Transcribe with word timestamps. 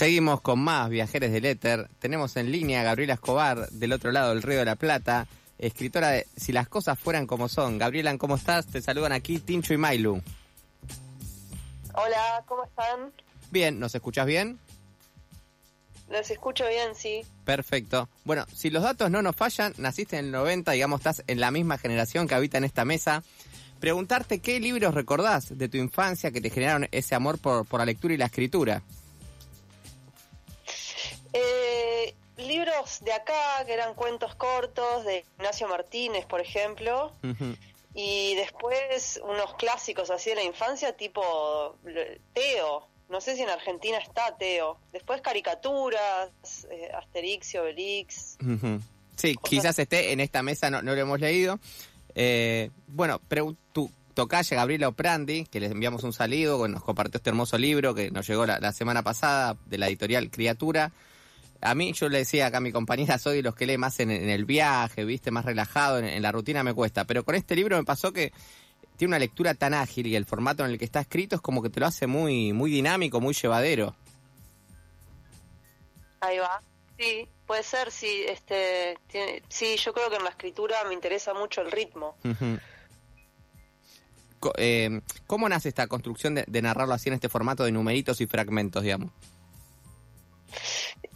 Seguimos 0.00 0.40
con 0.40 0.58
más 0.60 0.88
viajeros 0.88 1.30
del 1.30 1.44
éter. 1.44 1.90
Tenemos 1.98 2.34
en 2.38 2.50
línea 2.50 2.80
a 2.80 2.84
Gabriela 2.84 3.12
Escobar, 3.12 3.68
del 3.68 3.92
otro 3.92 4.12
lado 4.12 4.30
del 4.30 4.40
Río 4.40 4.60
de 4.60 4.64
la 4.64 4.76
Plata, 4.76 5.26
escritora 5.58 6.08
de 6.08 6.26
Si 6.38 6.52
las 6.52 6.68
cosas 6.68 6.98
fueran 6.98 7.26
como 7.26 7.50
son. 7.50 7.76
Gabriela, 7.76 8.16
¿cómo 8.16 8.36
estás? 8.36 8.64
Te 8.64 8.80
saludan 8.80 9.12
aquí 9.12 9.40
Tincho 9.40 9.74
y 9.74 9.76
Mailu. 9.76 10.22
Hola, 11.92 12.42
¿cómo 12.46 12.64
están? 12.64 13.12
Bien, 13.50 13.78
¿nos 13.78 13.94
escuchas 13.94 14.24
bien? 14.24 14.58
Los 16.08 16.30
escucho 16.30 16.66
bien, 16.66 16.94
sí. 16.94 17.20
Perfecto. 17.44 18.08
Bueno, 18.24 18.46
si 18.54 18.70
los 18.70 18.82
datos 18.82 19.10
no 19.10 19.20
nos 19.20 19.36
fallan, 19.36 19.74
naciste 19.76 20.16
en 20.16 20.24
el 20.24 20.30
90, 20.30 20.72
digamos, 20.72 21.00
estás 21.00 21.22
en 21.26 21.40
la 21.40 21.50
misma 21.50 21.76
generación 21.76 22.26
que 22.26 22.34
habita 22.34 22.56
en 22.56 22.64
esta 22.64 22.86
mesa. 22.86 23.22
Preguntarte 23.80 24.38
qué 24.38 24.60
libros 24.60 24.94
recordás 24.94 25.58
de 25.58 25.68
tu 25.68 25.76
infancia 25.76 26.30
que 26.30 26.40
te 26.40 26.48
generaron 26.48 26.88
ese 26.90 27.14
amor 27.14 27.38
por, 27.38 27.66
por 27.66 27.80
la 27.80 27.84
lectura 27.84 28.14
y 28.14 28.16
la 28.16 28.24
escritura. 28.24 28.82
Libros 32.70 33.00
de 33.02 33.12
acá, 33.12 33.64
que 33.66 33.72
eran 33.72 33.94
cuentos 33.94 34.34
cortos, 34.34 35.04
de 35.04 35.24
Ignacio 35.38 35.68
Martínez, 35.68 36.26
por 36.26 36.40
ejemplo. 36.40 37.12
Y 37.94 38.34
después 38.36 39.20
unos 39.24 39.54
clásicos 39.54 40.10
así 40.10 40.30
de 40.30 40.36
la 40.36 40.42
infancia, 40.44 40.96
tipo 40.96 41.76
Teo. 42.34 42.86
No 43.08 43.20
sé 43.20 43.34
si 43.34 43.42
en 43.42 43.48
Argentina 43.50 43.98
está 43.98 44.36
Teo. 44.36 44.78
Después 44.92 45.20
caricaturas, 45.20 46.30
eh, 46.70 46.90
Asterix 46.94 47.54
y 47.54 47.58
Obelix. 47.58 48.38
Sí, 49.16 49.34
Cosas- 49.34 49.50
quizás 49.50 49.78
esté 49.80 50.12
en 50.12 50.20
esta 50.20 50.42
mesa, 50.42 50.70
no, 50.70 50.82
no 50.82 50.94
lo 50.94 51.00
hemos 51.00 51.18
leído. 51.20 51.58
Eh, 52.14 52.70
bueno, 52.86 53.20
tu 53.72 53.90
tocaya 54.14 54.56
Gabriela 54.56 54.88
Oprandi, 54.88 55.44
que 55.46 55.58
les 55.60 55.72
enviamos 55.72 56.04
un 56.04 56.12
saludo, 56.12 56.62
que 56.62 56.68
nos 56.68 56.84
compartió 56.84 57.18
este 57.18 57.30
hermoso 57.30 57.58
libro 57.58 57.94
que 57.94 58.10
nos 58.10 58.26
llegó 58.28 58.46
la, 58.46 58.60
la 58.60 58.72
semana 58.72 59.02
pasada 59.02 59.56
de 59.66 59.78
la 59.78 59.88
editorial 59.88 60.30
Criatura. 60.30 60.92
A 61.62 61.74
mí, 61.74 61.92
yo 61.92 62.08
le 62.08 62.18
decía 62.18 62.46
acá 62.46 62.58
a 62.58 62.60
mi 62.60 62.72
compañera, 62.72 63.18
soy 63.18 63.36
de 63.36 63.42
los 63.42 63.54
que 63.54 63.66
lee 63.66 63.76
más 63.78 64.00
en, 64.00 64.10
en 64.10 64.28
el 64.30 64.44
viaje, 64.46 65.04
viste, 65.04 65.30
más 65.30 65.44
relajado, 65.44 65.98
en, 65.98 66.06
en 66.06 66.22
la 66.22 66.32
rutina 66.32 66.62
me 66.62 66.72
cuesta. 66.74 67.04
Pero 67.04 67.24
con 67.24 67.34
este 67.34 67.54
libro 67.54 67.76
me 67.76 67.84
pasó 67.84 68.12
que 68.12 68.32
tiene 68.96 69.10
una 69.10 69.18
lectura 69.18 69.54
tan 69.54 69.74
ágil 69.74 70.06
y 70.06 70.16
el 70.16 70.24
formato 70.26 70.64
en 70.64 70.70
el 70.70 70.78
que 70.78 70.84
está 70.84 71.00
escrito 71.00 71.36
es 71.36 71.42
como 71.42 71.62
que 71.62 71.70
te 71.70 71.80
lo 71.80 71.86
hace 71.86 72.06
muy, 72.06 72.52
muy 72.52 72.70
dinámico, 72.70 73.20
muy 73.20 73.34
llevadero. 73.34 73.94
Ahí 76.20 76.38
va. 76.38 76.62
Sí, 76.98 77.26
puede 77.46 77.62
ser, 77.62 77.90
sí. 77.90 78.24
Este, 78.28 78.98
tiene- 79.06 79.42
sí, 79.48 79.76
yo 79.82 79.92
creo 79.94 80.10
que 80.10 80.16
en 80.16 80.24
la 80.24 80.30
escritura 80.30 80.76
me 80.86 80.94
interesa 80.94 81.32
mucho 81.34 81.62
el 81.62 81.70
ritmo. 81.70 82.16
Eh, 84.56 85.00
¿Cómo 85.26 85.48
nace 85.48 85.68
esta 85.68 85.86
construcción 85.86 86.34
de, 86.34 86.44
de 86.46 86.62
narrarlo 86.62 86.94
así 86.94 87.08
en 87.10 87.14
este 87.14 87.28
formato 87.28 87.64
de 87.64 87.72
numeritos 87.72 88.20
y 88.22 88.26
fragmentos, 88.26 88.82
digamos? 88.82 89.10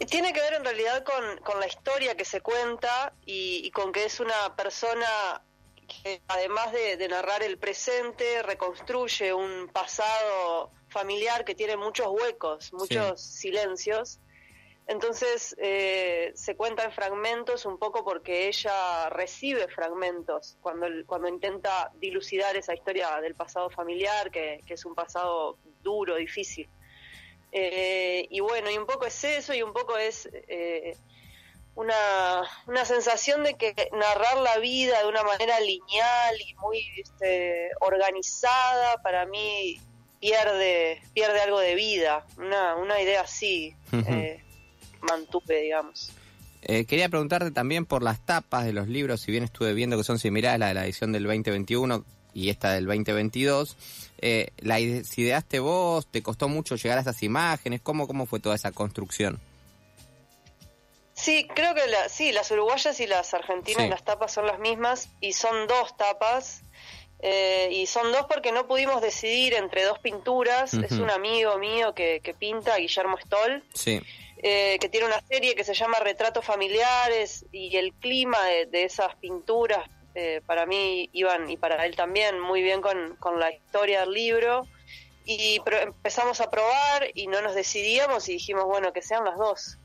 Tiene 0.09 0.33
que 0.33 0.41
ver 0.41 0.53
en 0.53 0.63
realidad 0.65 1.03
con, 1.03 1.37
con 1.37 1.59
la 1.59 1.67
historia 1.67 2.15
que 2.15 2.25
se 2.25 2.41
cuenta 2.41 3.13
y, 3.25 3.61
y 3.63 3.71
con 3.71 3.91
que 3.91 4.05
es 4.05 4.19
una 4.19 4.55
persona 4.55 5.41
que 5.87 6.21
además 6.27 6.71
de, 6.71 6.97
de 6.97 7.07
narrar 7.07 7.43
el 7.43 7.57
presente, 7.57 8.41
reconstruye 8.43 9.33
un 9.33 9.69
pasado 9.71 10.71
familiar 10.89 11.45
que 11.45 11.55
tiene 11.55 11.77
muchos 11.77 12.07
huecos, 12.07 12.73
muchos 12.73 13.21
silencios. 13.21 14.19
Entonces 14.87 15.55
eh, 15.57 16.31
se 16.35 16.55
cuenta 16.55 16.83
en 16.83 16.91
fragmentos 16.91 17.65
un 17.65 17.79
poco 17.79 18.03
porque 18.03 18.47
ella 18.47 19.09
recibe 19.09 19.67
fragmentos 19.67 20.57
cuando, 20.61 20.87
cuando 21.07 21.27
intenta 21.27 21.91
dilucidar 21.95 22.55
esa 22.55 22.73
historia 22.73 23.19
del 23.19 23.33
pasado 23.33 23.69
familiar, 23.69 24.29
que, 24.29 24.61
que 24.65 24.75
es 24.75 24.85
un 24.85 24.93
pasado 24.93 25.57
duro, 25.81 26.15
difícil. 26.15 26.69
Eh, 27.57 28.27
y 28.29 28.41
bueno, 28.41 28.69
y 28.69 28.77
un 28.77 28.85
poco 28.85 29.05
es 29.05 29.23
eso 29.23 29.53
y 29.53 29.61
un 29.61 29.71
poco 29.71 29.97
es 29.97 30.27
eh, 30.49 30.97
una, 31.73 31.95
una 32.67 32.83
sensación 32.83 33.45
de 33.45 33.53
que 33.53 33.73
narrar 33.93 34.39
la 34.39 34.57
vida 34.57 34.99
de 35.01 35.07
una 35.07 35.23
manera 35.23 35.57
lineal 35.61 36.35
y 36.45 36.53
muy 36.55 36.85
este, 36.97 37.69
organizada 37.79 39.01
para 39.01 39.25
mí 39.25 39.79
pierde 40.19 41.01
pierde 41.13 41.39
algo 41.39 41.61
de 41.61 41.75
vida, 41.75 42.25
una, 42.37 42.75
una 42.75 43.01
idea 43.01 43.21
así 43.21 43.73
eh, 43.93 44.43
mantuve, 44.99 45.61
digamos. 45.61 46.11
Eh, 46.61 46.83
quería 46.83 47.07
preguntarte 47.07 47.51
también 47.51 47.85
por 47.85 48.03
las 48.03 48.25
tapas 48.25 48.65
de 48.65 48.73
los 48.73 48.89
libros, 48.89 49.21
si 49.21 49.31
bien 49.31 49.45
estuve 49.45 49.73
viendo 49.73 49.95
que 49.95 50.03
son 50.03 50.19
similares, 50.19 50.59
la 50.59 50.67
de 50.67 50.73
la 50.73 50.83
edición 50.83 51.13
del 51.13 51.23
2021 51.23 52.03
y 52.35 52.49
esta 52.51 52.73
del 52.73 52.85
2022. 52.85 53.75
Eh, 54.19 54.49
¿La 54.57 54.79
ideaste 54.79 55.59
vos? 55.59 56.05
¿Te 56.05 56.21
costó 56.21 56.47
mucho 56.47 56.75
llegar 56.75 56.99
a 56.99 57.01
esas 57.01 57.23
imágenes? 57.23 57.81
¿Cómo, 57.81 58.05
cómo 58.07 58.27
fue 58.27 58.39
toda 58.39 58.55
esa 58.55 58.71
construcción? 58.71 59.39
Sí, 61.13 61.47
creo 61.55 61.73
que 61.73 61.87
la, 61.87 62.09
sí, 62.09 62.31
las 62.33 62.51
uruguayas 62.51 62.99
y 62.99 63.07
las 63.07 63.33
argentinas, 63.33 63.83
Sí. 63.83 63.89
las 63.89 64.03
tapas 64.03 64.33
son 64.33 64.45
las 64.47 64.59
mismas 64.59 65.09
y 65.21 65.33
son 65.33 65.67
dos 65.67 65.95
tapas. 65.97 66.61
eh, 67.27 67.69
y 67.71 67.87
son 67.87 68.11
dos 68.11 68.25
porque 68.29 68.51
no 68.51 68.67
pudimos 68.67 69.01
decidir 69.01 69.53
entre 69.53 69.83
dos 69.83 69.97
pinturas. 69.99 70.73
Es 70.73 70.91
un 70.91 71.09
amigo 71.09 71.57
mío 71.57 71.95
que, 71.95 72.19
que 72.21 72.33
pinta, 72.33 72.75
Guillermo 72.75 73.17
Stoll, 73.17 73.63
Sí. 73.73 74.01
eh, 74.43 74.77
que 74.81 74.89
tiene 74.89 75.07
una 75.07 75.21
serie 75.25 75.55
que 75.55 75.63
se 75.63 75.73
llama 75.73 75.97
Retratos 76.01 76.43
Familiares 76.45 77.45
y 77.53 77.75
el 77.77 77.93
clima 77.93 78.37
de, 78.45 78.65
de 78.67 78.83
esas 78.83 79.15
pinturas 79.15 79.89
eh, 80.15 80.41
para 80.45 80.65
mí 80.65 81.09
iban 81.13 81.49
y 81.49 81.57
para 81.57 81.85
él 81.85 81.95
también 81.95 82.39
muy 82.39 82.63
bien 82.63 82.81
con, 82.81 83.15
con 83.17 83.39
la 83.39 83.53
historia 83.53 83.99
del 84.01 84.11
libro. 84.11 84.67
Y 85.25 85.59
pro- 85.61 85.79
empezamos 85.79 86.39
a 86.39 86.49
probar 86.49 87.07
y 87.13 87.27
no 87.27 87.41
nos 87.41 87.55
decidíamos 87.55 88.29
y 88.29 88.33
dijimos, 88.33 88.65
bueno, 88.65 88.93
que 88.93 89.01
sean 89.01 89.25
las 89.25 89.37
dos. 89.37 89.77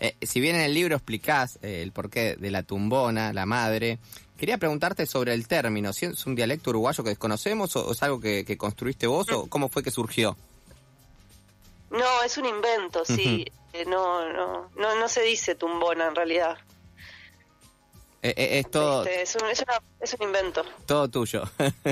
Eh, 0.00 0.14
si 0.20 0.40
bien 0.40 0.56
en 0.56 0.62
el 0.62 0.74
libro 0.74 0.94
explicás 0.94 1.58
eh, 1.62 1.80
el 1.82 1.90
porqué 1.90 2.36
de 2.36 2.50
la 2.50 2.64
tumbona, 2.64 3.32
la 3.32 3.46
madre, 3.46 3.98
quería 4.36 4.58
preguntarte 4.58 5.06
sobre 5.06 5.32
el 5.32 5.48
término. 5.48 5.92
¿Si 5.92 6.06
es 6.06 6.26
un 6.26 6.34
dialecto 6.34 6.70
uruguayo 6.70 7.02
que 7.02 7.10
desconocemos 7.10 7.74
o 7.76 7.92
es 7.92 8.02
algo 8.02 8.20
que, 8.20 8.44
que 8.44 8.58
construiste 8.58 9.06
vos 9.06 9.30
o 9.30 9.46
cómo 9.48 9.68
fue 9.68 9.82
que 9.82 9.90
surgió? 9.90 10.36
No, 11.90 12.22
es 12.24 12.36
un 12.36 12.46
invento, 12.46 13.04
sí. 13.04 13.46
Eh, 13.72 13.84
no, 13.86 14.30
no, 14.32 14.70
no, 14.76 14.96
no 14.96 15.08
se 15.08 15.22
dice 15.22 15.54
tumbona 15.54 16.08
en 16.08 16.14
realidad. 16.14 16.58
Eh, 18.22 18.34
eh, 18.36 18.58
es 18.60 18.70
todo, 18.70 19.02
Este, 19.04 19.22
es, 19.22 19.34
un, 19.36 19.48
es, 19.48 19.60
una- 19.62 19.82
es 20.00 20.14
un 20.14 20.22
invento. 20.22 20.62
todo 20.86 21.08
tuyo. 21.08 21.42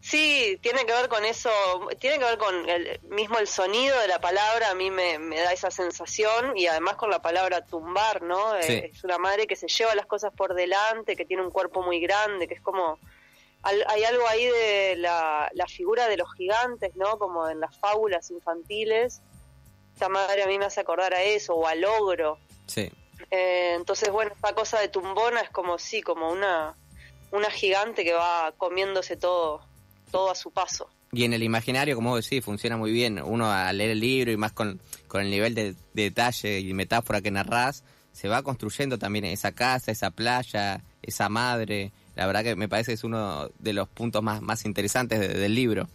Sí, 0.00 0.58
tiene 0.60 0.84
que 0.84 0.92
ver 0.92 1.08
con 1.08 1.24
eso, 1.24 1.48
tiene 1.98 2.18
que 2.18 2.24
ver 2.24 2.36
con 2.36 2.68
el 2.68 3.00
mismo 3.08 3.38
el 3.38 3.48
sonido 3.48 3.98
de 4.00 4.06
la 4.08 4.20
palabra, 4.20 4.68
a 4.70 4.74
mí 4.74 4.90
me, 4.90 5.18
me 5.18 5.40
da 5.40 5.50
esa 5.54 5.70
sensación 5.70 6.58
y 6.58 6.66
además 6.66 6.96
con 6.96 7.08
la 7.10 7.22
palabra 7.22 7.64
tumbar, 7.64 8.20
¿no? 8.20 8.54
Eh, 8.56 8.62
Sí. 8.64 8.72
Es 8.92 9.02
una 9.02 9.16
madre 9.16 9.46
que 9.46 9.56
se 9.56 9.66
lleva 9.66 9.94
las 9.94 10.04
cosas 10.04 10.30
por 10.36 10.52
delante, 10.54 11.16
que 11.16 11.24
tiene 11.24 11.42
un 11.42 11.50
cuerpo 11.50 11.82
muy 11.82 12.00
grande, 12.00 12.46
que 12.48 12.54
es 12.54 12.60
como... 12.60 12.98
al- 13.62 13.84
hay 13.88 14.04
algo 14.04 14.28
ahí 14.28 14.44
de 14.44 14.96
la, 14.98 15.50
la 15.54 15.66
figura 15.68 16.06
de 16.06 16.18
los 16.18 16.28
gigantes, 16.34 16.94
¿no? 16.96 17.18
Como 17.18 17.48
en 17.48 17.60
las 17.60 17.74
fábulas 17.78 18.30
infantiles. 18.30 19.22
Esta 19.94 20.10
madre 20.10 20.42
a 20.42 20.46
mí 20.48 20.58
me 20.58 20.66
hace 20.66 20.80
acordar 20.80 21.14
a 21.14 21.22
eso, 21.22 21.54
o 21.54 21.66
al 21.66 21.82
ogro. 21.84 22.38
sí. 22.66 22.90
Eh, 23.30 23.74
entonces, 23.76 24.10
bueno, 24.10 24.32
esta 24.34 24.54
cosa 24.54 24.80
de 24.80 24.88
tumbona 24.88 25.40
es 25.40 25.50
como, 25.50 25.78
sí, 25.78 26.02
como 26.02 26.30
una, 26.30 26.74
una 27.32 27.50
gigante 27.50 28.04
que 28.04 28.12
va 28.12 28.52
comiéndose 28.56 29.16
todo, 29.16 29.60
todo 30.10 30.30
a 30.30 30.34
su 30.34 30.50
paso. 30.50 30.88
Y 31.12 31.24
en 31.24 31.32
el 31.32 31.42
imaginario, 31.42 31.94
como 31.94 32.10
vos 32.10 32.24
decís, 32.28 32.44
funciona 32.44 32.76
muy 32.76 32.90
bien. 32.90 33.20
Uno 33.22 33.50
al 33.50 33.78
leer 33.78 33.90
el 33.90 34.00
libro 34.00 34.32
y 34.32 34.36
más 34.36 34.52
con, 34.52 34.80
con 35.06 35.20
el 35.22 35.30
nivel 35.30 35.54
de, 35.54 35.72
de 35.92 36.02
detalle 36.02 36.58
y 36.58 36.74
metáfora 36.74 37.20
que 37.20 37.30
narrás, 37.30 37.84
se 38.12 38.28
va 38.28 38.42
construyendo 38.42 38.98
también 38.98 39.24
esa 39.24 39.52
casa, 39.52 39.92
esa 39.92 40.10
playa, 40.10 40.82
esa 41.02 41.28
madre. 41.28 41.92
La 42.16 42.26
verdad 42.26 42.42
que 42.42 42.56
me 42.56 42.68
parece 42.68 42.90
que 42.92 42.94
es 42.94 43.04
uno 43.04 43.48
de 43.58 43.72
los 43.72 43.88
puntos 43.88 44.22
más, 44.22 44.40
más 44.42 44.64
interesantes 44.64 45.20
de- 45.20 45.28
del 45.28 45.54
libro. 45.54 45.88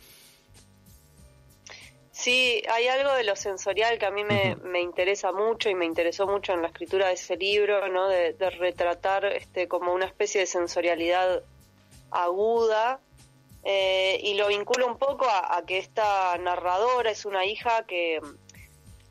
Sí, 2.20 2.62
hay 2.70 2.90
algo 2.90 3.14
de 3.14 3.24
lo 3.24 3.38
sensorial 3.38 3.98
que 3.98 4.06
a 4.06 4.12
mí 4.12 4.26
me, 4.26 4.58
me 4.58 4.82
interesa 4.82 5.32
mucho 5.32 5.70
y 5.70 5.74
me 5.74 5.86
interesó 5.86 6.28
mucho 6.28 6.52
en 6.52 6.62
la 6.62 6.68
escritura 6.68 7.08
de 7.08 7.14
ese 7.14 7.38
libro, 7.38 7.88
¿no? 7.88 8.10
De, 8.10 8.34
de 8.34 8.50
retratar 8.50 9.24
este 9.24 9.70
como 9.70 9.94
una 9.94 10.04
especie 10.04 10.42
de 10.42 10.46
sensorialidad 10.46 11.42
aguda 12.12 13.00
eh, 13.64 14.20
y 14.22 14.34
lo 14.34 14.50
vinculo 14.50 14.86
un 14.86 14.98
poco 14.98 15.30
a, 15.30 15.56
a 15.56 15.66
que 15.66 15.78
esta 15.78 16.38
narradora 16.40 17.10
es 17.10 17.24
una 17.24 17.46
hija 17.46 17.86
que, 17.86 18.20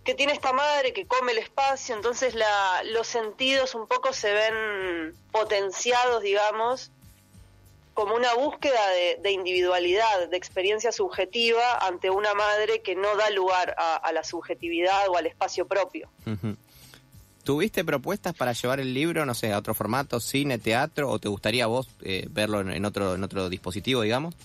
que 0.05 0.15
tiene 0.15 0.35
esta 0.35 0.53
madre 0.53 0.93
que 0.93 1.07
come 1.07 1.33
el 1.33 1.39
espacio, 1.39 1.95
entonces 1.95 2.35
la, 2.35 2.83
los 2.85 3.07
sentidos 3.07 3.75
un 3.75 3.87
poco 3.87 4.13
se 4.13 4.35
ven 4.35 5.15
potenciados, 5.33 6.23
digamos, 6.23 6.93
como 7.99 8.15
una 8.15 8.33
búsqueda 8.35 8.91
de, 8.91 9.19
de 9.21 9.33
individualidad, 9.33 10.29
de 10.29 10.37
experiencia 10.37 10.93
subjetiva 10.93 11.79
ante 11.85 12.11
una 12.11 12.33
madre 12.33 12.81
que 12.81 12.95
no 12.95 13.17
da 13.17 13.29
lugar 13.31 13.75
a, 13.77 13.97
a 13.97 14.13
la 14.13 14.23
subjetividad 14.23 15.09
o 15.09 15.17
al 15.17 15.27
espacio 15.27 15.67
propio. 15.67 16.09
¿Tuviste 17.43 17.85
propuestas 17.85 18.37
para 18.37 18.53
llevar 18.53 18.79
el 18.79 18.95
libro, 18.95 19.27
no 19.27 19.35
sé, 19.35 19.53
a 19.53 19.59
otro 19.59 19.75
formato, 19.75 20.21
cine, 20.21 20.59
teatro, 20.59 21.11
o 21.11 21.19
te 21.19 21.29
gustaría 21.29 21.67
vos 21.67 21.89
eh, 22.03 22.29
verlo 22.31 22.61
en, 22.61 22.71
en 22.71 22.85
otro 22.85 23.17
en 23.17 23.25
otro 23.25 23.49
dispositivo, 23.49 24.03
digamos? 24.03 24.37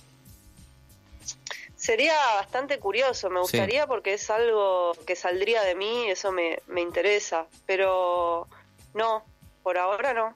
Sería 1.76 2.16
bastante 2.38 2.80
curioso, 2.80 3.30
me 3.30 3.40
gustaría 3.40 3.86
porque 3.86 4.14
es 4.14 4.32
algo 4.32 4.94
que 5.06 5.16
saldría 5.16 5.62
de 5.62 5.76
mí, 5.76 6.10
eso 6.10 6.32
me, 6.32 6.58
me 6.66 6.82
interesa, 6.82 7.46
pero 7.68 8.48
no, 8.96 9.24
por 9.62 9.78
ahora 9.78 10.16
no. 10.16 10.34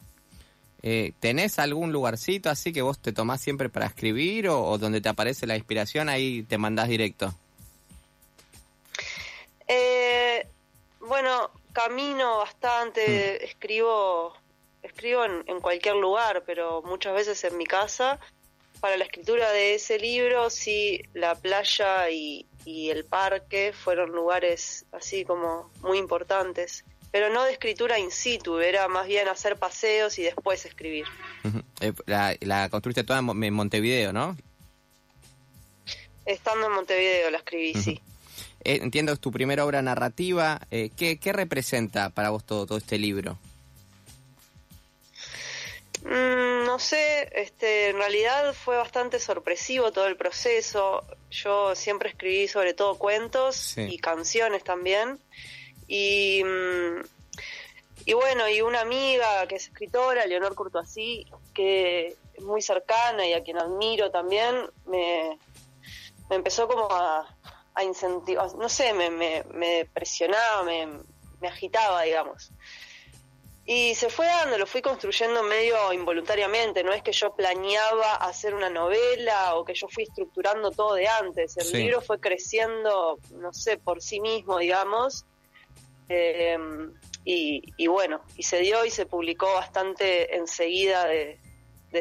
Eh, 0.84 1.14
¿Tenés 1.20 1.60
algún 1.60 1.92
lugarcito 1.92 2.50
así 2.50 2.72
que 2.72 2.82
vos 2.82 3.00
te 3.00 3.12
tomás 3.12 3.42
siempre 3.42 3.70
para 3.70 3.88
escribir 3.88 4.48
o, 4.50 4.78
donde 4.78 5.02
te 5.02 5.10
aparece 5.10 5.48
la 5.48 5.56
inspiración, 5.56 6.08
ahí 6.10 6.44
te 6.44 6.58
mandás 6.58 6.88
directo? 6.88 7.34
Eh, 9.68 10.48
bueno, 11.00 11.52
camino 11.74 12.38
bastante, 12.38 13.40
mm. 13.42 13.46
escribo 13.46 14.34
escribo 14.84 15.26
en, 15.26 15.44
en, 15.48 15.60
cualquier 15.60 15.96
lugar, 15.96 16.44
pero 16.46 16.82
muchas 16.82 17.14
veces 17.14 17.44
en 17.44 17.58
mi 17.58 17.66
casa. 17.66 18.20
Para 18.80 18.96
la 18.96 19.06
escritura 19.06 19.52
de 19.52 19.74
ese 19.74 19.98
libro, 19.98 20.50
sí, 20.50 21.02
la 21.14 21.34
playa 21.36 22.10
y, 22.12 22.46
y 22.64 22.90
el 22.90 23.06
parque 23.06 23.74
fueron 23.74 24.12
lugares 24.12 24.86
así 24.92 25.26
como 25.26 25.72
muy 25.82 25.98
importantes 25.98 26.86
pero 27.18 27.32
no 27.32 27.46
de 27.46 27.52
escritura 27.52 27.98
in 27.98 28.12
situ, 28.12 28.60
era 28.60 28.88
más 28.88 29.08
bien 29.08 29.28
hacer 29.28 29.58
paseos 29.58 30.20
y 30.20 30.22
después 30.22 30.64
escribir. 30.68 31.06
Eh, 31.80 31.92
la, 32.06 32.70
construiste 32.70 33.04
toda 33.04 33.18
en 33.18 33.54
Montevideo, 33.56 34.14
¿no? 34.14 34.38
Estando 36.28 36.68
en 36.68 36.74
Montevideo 36.74 37.32
la 37.32 37.40
escribí, 37.40 37.74
sí. 37.74 38.00
Eh, 38.64 38.82
entiendo 38.84 39.10
que 39.12 39.14
es 39.16 39.20
tu 39.20 39.32
primera 39.32 39.66
obra 39.66 39.82
narrativa. 39.82 40.62
Eh, 40.70 40.92
¿qué, 40.96 41.34
representa 41.34 42.12
para 42.12 42.30
vos 42.30 42.46
todo, 42.46 42.68
todo 42.68 42.78
este 42.78 43.00
libro? 43.00 43.40
Mm, 46.04 46.66
no 46.68 46.78
sé, 46.78 47.32
este, 47.34 47.90
en 47.90 47.98
realidad 47.98 48.54
fue 48.54 48.78
bastante 48.78 49.20
sorpresivo 49.20 49.92
todo 49.92 50.06
el 50.06 50.18
proceso. 50.18 51.04
Yo 51.32 51.74
siempre 51.74 52.10
escribí 52.10 52.48
sobre 52.48 52.76
todo 52.76 53.00
cuentos 53.00 53.76
y 53.76 53.98
canciones 53.98 54.64
también. 54.64 55.18
Y, 55.88 56.44
y 58.06 58.14
bueno, 58.14 58.50
y 58.50 58.62
una 58.62 58.82
amiga 58.82 59.48
que 59.48 59.56
es 59.56 59.68
escritora, 59.68 60.26
Leonor 60.26 60.56
Courtoisí, 60.56 61.26
que 61.54 62.16
es 62.34 62.44
muy 62.44 62.62
cercana 62.62 63.26
y 63.26 63.34
a 63.34 63.44
quien 63.44 63.58
admiro 63.58 64.12
también, 64.12 64.70
me, 64.86 65.38
me 66.30 66.36
empezó 66.36 66.68
como 66.68 66.88
a, 66.92 67.28
a 67.74 67.84
incentivar, 67.84 68.54
no 68.56 68.70
sé, 68.70 68.94
me, 68.94 69.10
me, 69.10 69.44
me 69.54 69.86
presionaba, 69.86 70.64
me, 70.64 70.88
me 71.40 71.48
agitaba, 71.48 72.04
digamos. 72.04 72.52
Y 73.70 73.96
se 73.96 74.10
fue 74.10 74.26
dando, 74.26 74.58
lo 74.58 74.66
fui 74.66 74.82
construyendo 74.82 75.44
medio 75.44 75.92
involuntariamente, 75.92 76.86
no 76.86 76.94
es 76.94 77.04
que 77.04 77.12
yo 77.12 77.36
planeaba 77.36 78.16
hacer 78.16 78.56
una 78.56 78.70
novela 78.70 79.56
o 79.56 79.66
que 79.66 79.74
yo 79.74 79.90
fui 79.90 80.04
estructurando 80.04 80.72
todo 80.72 80.94
de 80.94 81.06
antes, 81.10 81.58
el 81.58 81.74
libro 81.74 82.00
fue 82.00 82.18
creciendo, 82.22 83.20
no 83.32 83.52
sé, 83.52 83.78
por 83.78 84.02
sí 84.02 84.22
mismo, 84.22 84.58
digamos, 84.58 85.26
eh, 86.10 86.58
y, 87.26 87.88
bueno, 87.88 88.22
y 88.38 88.44
se 88.44 88.60
dio 88.60 88.86
y 88.86 88.90
se 88.90 89.06
publicó 89.06 89.54
bastante 89.54 90.36
enseguida 90.36 91.06
de, 91.06 91.40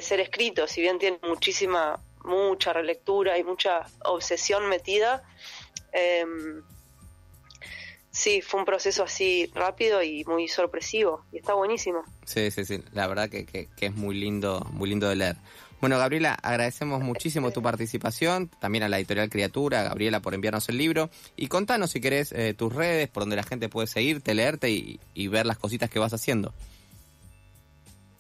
ser 0.01 0.21
escrito, 0.21 0.69
si 0.69 0.83
bien 0.83 0.99
tiene 0.99 1.19
muchísima, 1.23 1.99
mucha 2.23 2.73
relectura 2.73 3.39
y 3.39 3.45
mucha 3.45 3.87
obsesión 4.05 4.69
metida. 4.69 5.25
Em, 5.93 6.63
sí, 8.11 8.43
fue 8.43 8.61
un 8.61 8.67
proceso 8.67 9.05
así 9.05 9.51
rápido 9.55 10.03
y 10.03 10.23
muy 10.25 10.49
sorpresivo 10.49 11.25
y 11.33 11.39
está 11.39 11.55
buenísimo. 11.55 12.05
Sí, 12.25 12.51
sí, 12.51 12.65
sí, 12.65 12.83
la 12.93 13.07
verdad 13.07 13.31
que, 13.31 13.47
que 13.47 13.69
es 13.81 13.95
muy 13.95 14.15
lindo, 14.17 14.67
muy 14.71 14.91
lindo 14.91 15.09
de 15.09 15.17
leer. 15.17 15.37
Bueno, 15.81 15.99
Gabriela, 15.99 16.37
agradecemos 16.43 17.03
muchísimo 17.03 17.51
tu 17.51 17.63
participación, 17.63 18.49
también 18.61 18.85
a 18.85 18.89
la 18.89 18.97
editorial 18.99 19.29
Criatura, 19.29 19.83
Gabriela, 19.83 20.21
por 20.21 20.33
enviarnos 20.33 20.69
el 20.71 20.79
libro. 20.79 21.11
Y 21.37 21.49
contanos 21.49 21.91
si 21.91 22.01
querés 22.01 22.33
eh, 22.33 22.55
tus 22.55 22.75
redes, 22.75 23.09
por 23.09 23.23
donde 23.23 23.37
la 23.37 23.43
gente 23.43 23.69
puede 23.69 23.87
seguirte, 23.87 24.35
leerte 24.35 24.71
y, 24.71 25.29
ver 25.29 25.45
las 25.45 25.59
cositas 25.59 25.91
que 25.91 25.99
vas 25.99 26.15
haciendo. 26.15 26.55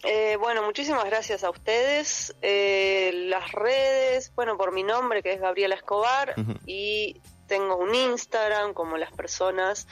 Eh, 0.03 0.37
bueno, 0.39 0.63
muchísimas 0.65 1.07
gracias 1.07 1.45
a 1.45 1.51
ustedes. 1.51 2.37
Eh, 2.43 3.11
las 3.29 3.51
redes, 3.53 4.33
bueno, 4.35 4.59
por 4.59 4.73
mi 4.73 4.83
nombre, 4.83 5.23
que 5.23 5.33
es 5.33 5.41
Gabriela 5.41 5.77
Escobar, 5.77 6.35
y 6.67 7.17
tengo 7.47 7.77
un 7.77 7.95
Instagram, 7.95 8.75
como 8.75 8.99
las 8.99 9.13
personas, 9.13 9.89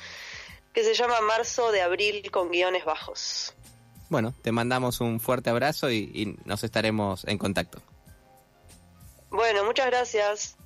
que 0.75 0.85
se 0.85 0.93
llama 0.93 1.21
Marzo 1.23 1.73
de 1.73 1.81
Abril 1.81 2.31
con 2.31 2.51
guiones 2.51 2.85
bajos. 2.85 3.55
Bueno, 4.15 4.33
te 4.43 4.53
mandamos 4.53 5.01
un 5.01 5.19
fuerte 5.19 5.51
abrazo 5.51 5.91
y, 5.91 6.39
nos 6.45 6.63
estaremos 6.63 7.25
en 7.27 7.37
contacto. 7.37 7.83
Bueno, 9.29 9.65
muchas 9.65 9.87
gracias. 9.87 10.57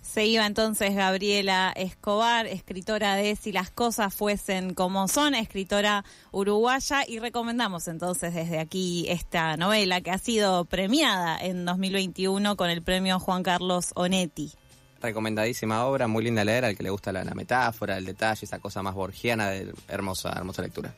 Se 0.00 0.26
iba 0.26 0.46
entonces 0.46 0.94
Gabriela 0.94 1.72
Escobar, 1.74 2.46
escritora 2.46 3.16
de 3.16 3.34
Si 3.34 3.50
las 3.50 3.72
cosas 3.72 4.14
fuesen 4.14 4.74
como 4.74 5.08
son, 5.08 5.34
escritora 5.34 6.04
uruguaya, 6.30 7.02
y 7.04 7.18
recomendamos 7.18 7.88
entonces 7.88 8.32
desde 8.32 8.60
aquí 8.60 9.06
esta 9.08 9.56
novela 9.56 10.00
que 10.00 10.12
ha 10.12 10.18
sido 10.18 10.66
premiada 10.66 11.40
en 11.40 11.64
2021 11.64 12.56
con 12.56 12.70
el 12.70 12.80
premio 12.80 13.18
Juan 13.18 13.42
Carlos 13.42 13.90
Onetti. 13.96 14.52
Recomendadísima 15.02 15.84
obra, 15.84 16.06
muy 16.06 16.22
linda 16.22 16.44
leer, 16.44 16.64
al 16.64 16.76
que 16.76 16.84
le 16.84 16.90
gusta 16.90 17.10
la, 17.10 17.24
la 17.24 17.34
metáfora, 17.34 17.96
el 17.96 18.04
detalle, 18.04 18.44
esa 18.44 18.60
cosa 18.60 18.84
más 18.84 18.94
borgiana 18.94 19.50
de 19.50 19.74
hermosa, 19.88 20.30
hermosa 20.30 20.62
lectura. 20.62 20.94